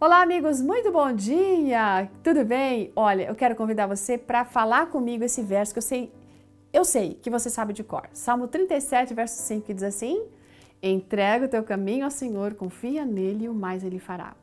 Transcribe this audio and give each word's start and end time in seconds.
Olá, 0.00 0.22
amigos, 0.22 0.60
muito 0.60 0.90
bom 0.90 1.12
dia! 1.12 2.10
Tudo 2.22 2.44
bem? 2.44 2.92
Olha, 2.96 3.28
eu 3.28 3.34
quero 3.34 3.54
convidar 3.54 3.86
você 3.86 4.18
para 4.18 4.44
falar 4.44 4.86
comigo 4.86 5.22
esse 5.22 5.40
verso 5.40 5.72
que 5.72 5.78
eu 5.78 5.82
sei, 5.82 6.12
eu 6.72 6.84
sei 6.84 7.14
que 7.14 7.30
você 7.30 7.48
sabe 7.48 7.72
de 7.72 7.84
cor. 7.84 8.02
Salmo 8.12 8.48
37, 8.48 9.14
verso 9.14 9.40
5, 9.42 9.64
que 9.64 9.72
diz 9.72 9.84
assim: 9.84 10.20
Entrega 10.82 11.46
o 11.46 11.48
teu 11.48 11.62
caminho 11.62 12.04
ao 12.04 12.10
Senhor, 12.10 12.54
confia 12.54 13.04
nele 13.04 13.44
e 13.44 13.48
o 13.48 13.54
mais 13.54 13.84
ele 13.84 14.00
fará. 14.00 14.34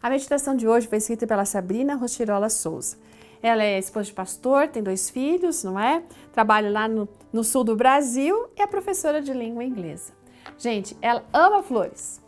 A 0.00 0.08
meditação 0.08 0.54
de 0.54 0.66
hoje 0.66 0.86
foi 0.86 0.98
escrita 0.98 1.26
pela 1.26 1.44
Sabrina 1.44 1.96
Rochirola 1.96 2.48
Souza. 2.48 2.96
Ela 3.42 3.64
é 3.64 3.78
esposa 3.78 4.06
de 4.06 4.12
pastor, 4.12 4.68
tem 4.68 4.82
dois 4.82 5.10
filhos, 5.10 5.64
não 5.64 5.78
é? 5.78 6.04
Trabalha 6.32 6.70
lá 6.70 6.86
no, 6.86 7.08
no 7.32 7.42
sul 7.42 7.64
do 7.64 7.74
Brasil 7.74 8.48
e 8.56 8.62
é 8.62 8.66
professora 8.66 9.20
de 9.20 9.32
língua 9.34 9.64
inglesa. 9.64 10.12
Gente, 10.56 10.96
ela 11.02 11.24
ama 11.32 11.64
flores. 11.64 12.20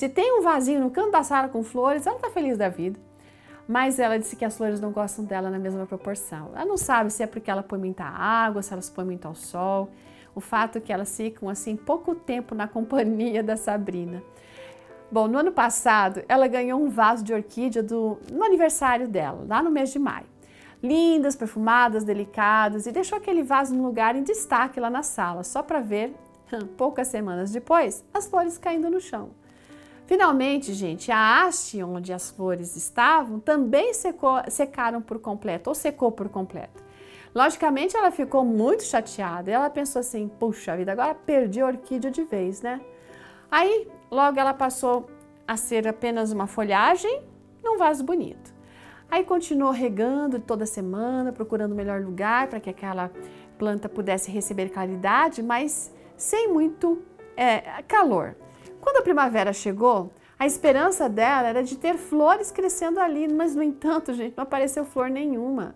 Se 0.00 0.08
tem 0.08 0.38
um 0.38 0.40
vasinho 0.40 0.80
no 0.80 0.90
canto 0.90 1.10
da 1.10 1.22
sala 1.22 1.50
com 1.50 1.62
flores, 1.62 2.06
ela 2.06 2.16
está 2.16 2.30
feliz 2.30 2.56
da 2.56 2.70
vida. 2.70 2.98
Mas 3.68 3.98
ela 3.98 4.18
disse 4.18 4.34
que 4.34 4.46
as 4.46 4.56
flores 4.56 4.80
não 4.80 4.92
gostam 4.92 5.26
dela 5.26 5.50
na 5.50 5.58
mesma 5.58 5.84
proporção. 5.84 6.52
Ela 6.54 6.64
não 6.64 6.78
sabe 6.78 7.12
se 7.12 7.22
é 7.22 7.26
porque 7.26 7.50
ela 7.50 7.62
põe 7.62 7.78
muita 7.78 8.04
água, 8.04 8.62
se 8.62 8.72
elas 8.72 8.88
põem 8.88 9.04
muito 9.04 9.28
ao 9.28 9.34
sol. 9.34 9.90
O 10.34 10.40
fato 10.40 10.78
é 10.78 10.80
que 10.80 10.90
elas 10.90 11.14
ficam 11.14 11.50
assim 11.50 11.76
pouco 11.76 12.14
tempo 12.14 12.54
na 12.54 12.66
companhia 12.76 13.42
da 13.42 13.58
Sabrina. 13.58 14.22
Bom, 15.12 15.28
no 15.28 15.36
ano 15.36 15.52
passado 15.52 16.22
ela 16.26 16.48
ganhou 16.48 16.80
um 16.80 16.88
vaso 16.88 17.22
de 17.22 17.34
orquídea 17.34 17.82
do, 17.82 18.18
no 18.32 18.42
aniversário 18.42 19.06
dela, 19.06 19.44
lá 19.46 19.62
no 19.62 19.70
mês 19.70 19.92
de 19.92 19.98
maio. 19.98 20.24
Lindas, 20.82 21.36
perfumadas, 21.36 22.04
delicadas, 22.04 22.86
e 22.86 22.90
deixou 22.90 23.18
aquele 23.18 23.42
vaso 23.42 23.74
no 23.74 23.82
lugar 23.82 24.16
em 24.16 24.22
destaque 24.22 24.80
lá 24.80 24.88
na 24.88 25.02
sala, 25.02 25.44
só 25.44 25.62
para 25.62 25.80
ver, 25.80 26.14
poucas 26.78 27.08
semanas 27.08 27.52
depois, 27.52 28.02
as 28.14 28.26
flores 28.26 28.56
caindo 28.56 28.88
no 28.88 28.98
chão. 28.98 29.38
Finalmente, 30.10 30.74
gente, 30.74 31.12
a 31.12 31.44
haste 31.44 31.80
onde 31.84 32.12
as 32.12 32.30
flores 32.30 32.74
estavam 32.74 33.38
também 33.38 33.94
secou, 33.94 34.42
secaram 34.48 35.00
por 35.00 35.20
completo, 35.20 35.70
ou 35.70 35.74
secou 35.74 36.10
por 36.10 36.28
completo. 36.28 36.82
Logicamente, 37.32 37.96
ela 37.96 38.10
ficou 38.10 38.44
muito 38.44 38.82
chateada. 38.82 39.52
Ela 39.52 39.70
pensou 39.70 40.00
assim: 40.00 40.26
puxa 40.26 40.76
vida, 40.76 40.90
agora 40.90 41.14
perdi 41.14 41.60
a 41.60 41.66
orquídea 41.66 42.10
de 42.10 42.24
vez, 42.24 42.60
né? 42.60 42.80
Aí, 43.48 43.86
logo 44.10 44.36
ela 44.40 44.52
passou 44.52 45.08
a 45.46 45.56
ser 45.56 45.86
apenas 45.86 46.32
uma 46.32 46.48
folhagem 46.48 47.22
num 47.62 47.78
vaso 47.78 48.02
bonito. 48.02 48.52
Aí 49.08 49.22
continuou 49.22 49.70
regando 49.70 50.40
toda 50.40 50.66
semana, 50.66 51.30
procurando 51.30 51.70
o 51.70 51.76
melhor 51.76 52.00
lugar 52.00 52.48
para 52.48 52.58
que 52.58 52.68
aquela 52.68 53.12
planta 53.56 53.88
pudesse 53.88 54.28
receber 54.28 54.70
claridade, 54.70 55.40
mas 55.40 55.94
sem 56.16 56.48
muito 56.48 57.00
é, 57.36 57.60
calor. 57.86 58.34
Quando 58.80 58.96
a 58.96 59.02
primavera 59.02 59.52
chegou, 59.52 60.10
a 60.38 60.46
esperança 60.46 61.08
dela 61.08 61.48
era 61.48 61.62
de 61.62 61.76
ter 61.76 61.96
flores 61.98 62.50
crescendo 62.50 62.98
ali, 62.98 63.28
mas 63.28 63.54
no 63.54 63.62
entanto, 63.62 64.14
gente, 64.14 64.34
não 64.36 64.44
apareceu 64.44 64.84
flor 64.84 65.10
nenhuma. 65.10 65.74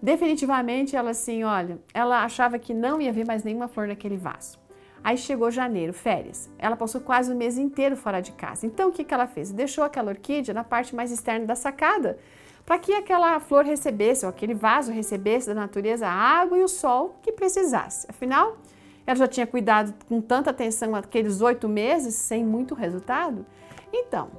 Definitivamente 0.00 0.94
ela 0.94 1.10
assim, 1.10 1.42
olha, 1.42 1.78
ela 1.92 2.22
achava 2.22 2.58
que 2.58 2.72
não 2.72 3.00
ia 3.00 3.12
ver 3.12 3.26
mais 3.26 3.42
nenhuma 3.42 3.66
flor 3.66 3.88
naquele 3.88 4.16
vaso. 4.16 4.58
Aí 5.02 5.16
chegou 5.16 5.50
janeiro, 5.50 5.92
férias. 5.92 6.50
Ela 6.58 6.76
passou 6.76 7.00
quase 7.00 7.32
o 7.32 7.36
mês 7.36 7.58
inteiro 7.58 7.96
fora 7.96 8.20
de 8.20 8.32
casa. 8.32 8.66
Então 8.66 8.88
o 8.88 8.92
que, 8.92 9.04
que 9.04 9.14
ela 9.14 9.26
fez? 9.26 9.50
Deixou 9.50 9.84
aquela 9.84 10.10
orquídea 10.10 10.54
na 10.54 10.64
parte 10.64 10.94
mais 10.94 11.10
externa 11.10 11.46
da 11.46 11.54
sacada, 11.54 12.18
para 12.64 12.78
que 12.78 12.92
aquela 12.92 13.38
flor 13.38 13.64
recebesse, 13.64 14.24
ou 14.24 14.30
aquele 14.30 14.54
vaso 14.54 14.92
recebesse 14.92 15.46
da 15.46 15.54
natureza 15.54 16.06
a 16.08 16.12
água 16.12 16.58
e 16.58 16.62
o 16.62 16.68
sol 16.68 17.16
que 17.22 17.32
precisasse. 17.32 18.06
Afinal, 18.10 18.56
ela 19.06 19.16
já 19.16 19.28
tinha 19.28 19.46
cuidado 19.46 19.94
com 20.08 20.20
tanta 20.20 20.50
atenção 20.50 20.94
aqueles 20.94 21.40
oito 21.40 21.68
meses 21.68 22.14
sem 22.14 22.44
muito 22.44 22.74
resultado. 22.74 23.46
Então, 23.92 24.30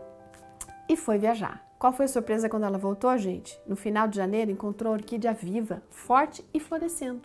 e 0.89 0.95
foi 0.97 1.17
viajar. 1.17 1.65
Qual 1.79 1.93
foi 1.93 2.05
a 2.05 2.09
surpresa 2.09 2.49
quando 2.49 2.65
ela 2.65 2.77
voltou, 2.77 3.15
gente? 3.17 3.59
No 3.65 3.75
final 3.75 4.07
de 4.07 4.17
janeiro, 4.17 4.51
encontrou 4.51 4.91
a 4.91 4.95
orquídea 4.95 5.33
viva, 5.33 5.81
forte 5.89 6.43
e 6.53 6.59
florescendo. 6.59 7.21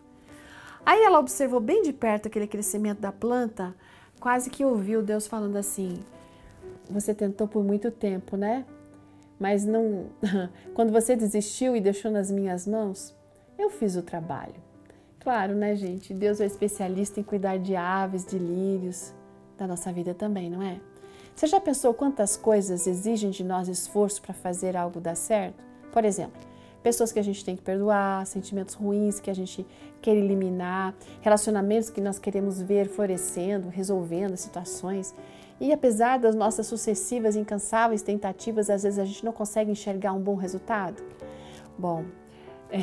Aí 0.84 1.02
ela 1.02 1.18
observou 1.18 1.58
bem 1.58 1.82
de 1.82 1.92
perto 1.92 2.26
aquele 2.26 2.46
crescimento 2.46 3.00
da 3.00 3.10
planta, 3.10 3.74
quase 4.20 4.50
que 4.50 4.64
ouviu 4.64 5.02
Deus 5.02 5.26
falando 5.26 5.56
assim: 5.56 6.04
Você 6.90 7.14
tentou 7.14 7.48
por 7.48 7.64
muito 7.64 7.90
tempo, 7.90 8.36
né? 8.36 8.66
Mas 9.38 9.64
não. 9.64 10.06
Quando 10.74 10.92
você 10.92 11.16
desistiu 11.16 11.74
e 11.74 11.80
deixou 11.80 12.10
nas 12.10 12.30
minhas 12.30 12.66
mãos, 12.66 13.16
eu 13.58 13.70
fiz 13.70 13.96
o 13.96 14.02
trabalho. 14.02 14.71
Claro, 15.22 15.54
né, 15.54 15.76
gente? 15.76 16.12
Deus 16.12 16.40
é 16.40 16.46
especialista 16.46 17.20
em 17.20 17.22
cuidar 17.22 17.56
de 17.56 17.76
aves, 17.76 18.26
de 18.26 18.36
lírios, 18.36 19.14
da 19.56 19.68
nossa 19.68 19.92
vida 19.92 20.12
também, 20.12 20.50
não 20.50 20.60
é? 20.60 20.80
Você 21.32 21.46
já 21.46 21.60
pensou 21.60 21.94
quantas 21.94 22.36
coisas 22.36 22.88
exigem 22.88 23.30
de 23.30 23.44
nós 23.44 23.68
esforço 23.68 24.20
para 24.20 24.34
fazer 24.34 24.76
algo 24.76 25.00
dar 25.00 25.14
certo? 25.14 25.62
Por 25.92 26.04
exemplo, 26.04 26.40
pessoas 26.82 27.12
que 27.12 27.20
a 27.20 27.22
gente 27.22 27.44
tem 27.44 27.54
que 27.54 27.62
perdoar, 27.62 28.26
sentimentos 28.26 28.74
ruins 28.74 29.20
que 29.20 29.30
a 29.30 29.34
gente 29.34 29.64
quer 30.00 30.16
eliminar, 30.16 30.92
relacionamentos 31.20 31.88
que 31.88 32.00
nós 32.00 32.18
queremos 32.18 32.60
ver 32.60 32.88
florescendo, 32.88 33.68
resolvendo 33.68 34.36
situações. 34.36 35.14
E 35.60 35.72
apesar 35.72 36.18
das 36.18 36.34
nossas 36.34 36.66
sucessivas 36.66 37.36
incansáveis 37.36 38.02
tentativas, 38.02 38.68
às 38.68 38.82
vezes 38.82 38.98
a 38.98 39.04
gente 39.04 39.24
não 39.24 39.32
consegue 39.32 39.70
enxergar 39.70 40.12
um 40.14 40.20
bom 40.20 40.34
resultado. 40.34 41.00
Bom, 41.78 42.04
é, 42.70 42.82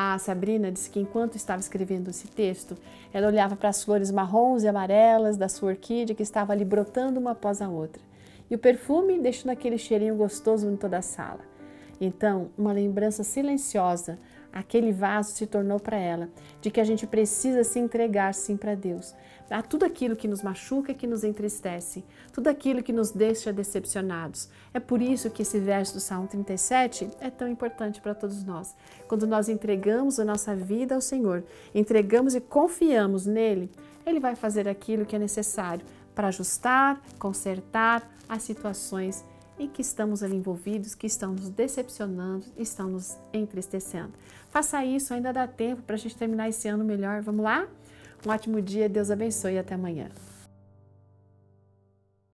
a 0.00 0.16
Sabrina 0.16 0.70
disse 0.70 0.88
que 0.88 1.00
enquanto 1.00 1.34
estava 1.34 1.60
escrevendo 1.60 2.08
esse 2.08 2.28
texto, 2.28 2.76
ela 3.12 3.26
olhava 3.26 3.56
para 3.56 3.68
as 3.68 3.82
flores 3.82 4.12
marrons 4.12 4.62
e 4.62 4.68
amarelas 4.68 5.36
da 5.36 5.48
sua 5.48 5.70
orquídea 5.70 6.14
que 6.14 6.22
estava 6.22 6.52
ali 6.52 6.64
brotando 6.64 7.18
uma 7.18 7.32
após 7.32 7.60
a 7.60 7.68
outra. 7.68 8.00
E 8.48 8.54
o 8.54 8.58
perfume 8.58 9.18
deixando 9.18 9.50
aquele 9.50 9.76
cheirinho 9.76 10.14
gostoso 10.14 10.70
em 10.70 10.76
toda 10.76 10.98
a 10.98 11.02
sala. 11.02 11.40
Então, 12.00 12.48
uma 12.56 12.72
lembrança 12.72 13.24
silenciosa 13.24 14.20
aquele 14.52 14.92
vaso 14.92 15.32
se 15.32 15.46
tornou 15.46 15.78
para 15.78 15.96
ela, 15.96 16.28
de 16.60 16.70
que 16.70 16.80
a 16.80 16.84
gente 16.84 17.06
precisa 17.06 17.64
se 17.64 17.78
entregar 17.78 18.34
sim 18.34 18.56
para 18.56 18.74
Deus, 18.74 19.14
a 19.50 19.62
tudo 19.62 19.84
aquilo 19.84 20.16
que 20.16 20.28
nos 20.28 20.42
machuca, 20.42 20.92
que 20.92 21.06
nos 21.06 21.24
entristece, 21.24 22.04
tudo 22.32 22.48
aquilo 22.48 22.82
que 22.82 22.92
nos 22.92 23.10
deixa 23.10 23.52
decepcionados. 23.52 24.48
É 24.74 24.80
por 24.80 25.00
isso 25.00 25.30
que 25.30 25.42
esse 25.42 25.58
verso 25.58 25.94
do 25.94 26.00
Salmo 26.00 26.28
37 26.28 27.10
é 27.20 27.30
tão 27.30 27.48
importante 27.48 28.00
para 28.00 28.14
todos 28.14 28.44
nós. 28.44 28.76
Quando 29.06 29.26
nós 29.26 29.48
entregamos 29.48 30.20
a 30.20 30.24
nossa 30.24 30.54
vida 30.54 30.94
ao 30.94 31.00
Senhor, 31.00 31.44
entregamos 31.74 32.34
e 32.34 32.40
confiamos 32.40 33.26
nele, 33.26 33.70
ele 34.04 34.20
vai 34.20 34.34
fazer 34.34 34.68
aquilo 34.68 35.06
que 35.06 35.16
é 35.16 35.18
necessário 35.18 35.84
para 36.14 36.28
ajustar, 36.28 37.00
consertar 37.18 38.02
as 38.28 38.42
situações 38.42 39.24
em 39.58 39.68
que 39.68 39.82
estamos 39.82 40.22
ali 40.22 40.36
envolvidos, 40.36 40.94
que 40.94 41.06
estão 41.06 41.32
nos 41.32 41.48
decepcionando, 41.48 42.46
estão 42.56 42.88
nos 42.88 43.18
entristecendo. 43.32 44.12
Faça 44.50 44.84
isso, 44.84 45.12
ainda 45.12 45.32
dá 45.32 45.46
tempo 45.46 45.82
para 45.82 45.96
a 45.96 45.98
gente 45.98 46.16
terminar 46.16 46.48
esse 46.48 46.68
ano 46.68 46.84
melhor. 46.84 47.20
Vamos 47.22 47.44
lá? 47.44 47.66
Um 48.26 48.30
ótimo 48.30 48.60
dia, 48.60 48.88
Deus 48.88 49.10
abençoe 49.10 49.54
e 49.54 49.58
até 49.58 49.74
amanhã. 49.74 50.08